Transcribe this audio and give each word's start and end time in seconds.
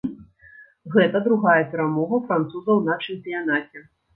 Гэта 0.95 1.21
другая 1.27 1.59
перамога 1.75 2.21
французаў 2.31 2.83
на 2.89 2.99
чэмпіянаце. 3.05 3.89